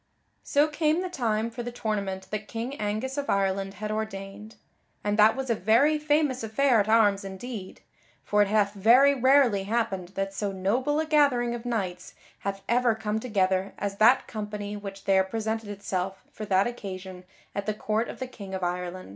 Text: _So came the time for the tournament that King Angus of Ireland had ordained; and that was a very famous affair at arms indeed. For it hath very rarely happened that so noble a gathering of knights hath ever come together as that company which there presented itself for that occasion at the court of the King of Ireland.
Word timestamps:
_So 0.41 0.67
came 0.67 1.03
the 1.03 1.11
time 1.11 1.51
for 1.51 1.61
the 1.61 1.71
tournament 1.71 2.29
that 2.31 2.47
King 2.47 2.73
Angus 2.81 3.19
of 3.19 3.29
Ireland 3.29 3.75
had 3.75 3.91
ordained; 3.91 4.55
and 5.03 5.15
that 5.19 5.35
was 5.35 5.51
a 5.51 5.53
very 5.53 5.99
famous 5.99 6.43
affair 6.43 6.79
at 6.79 6.89
arms 6.89 7.23
indeed. 7.23 7.81
For 8.23 8.41
it 8.41 8.47
hath 8.47 8.73
very 8.73 9.13
rarely 9.13 9.65
happened 9.65 10.07
that 10.15 10.33
so 10.33 10.51
noble 10.51 10.99
a 10.99 11.05
gathering 11.05 11.53
of 11.53 11.67
knights 11.67 12.15
hath 12.39 12.63
ever 12.67 12.95
come 12.95 13.19
together 13.19 13.75
as 13.77 13.97
that 13.97 14.25
company 14.25 14.75
which 14.75 15.03
there 15.05 15.23
presented 15.23 15.69
itself 15.69 16.23
for 16.31 16.45
that 16.45 16.65
occasion 16.65 17.23
at 17.53 17.67
the 17.67 17.73
court 17.75 18.09
of 18.09 18.17
the 18.17 18.25
King 18.25 18.55
of 18.55 18.63
Ireland. 18.63 19.09